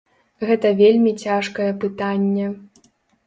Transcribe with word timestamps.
Гэта 0.51 0.69
вельмі 0.79 1.11
цяжкае 1.25 1.69
пытанне. 1.83 2.47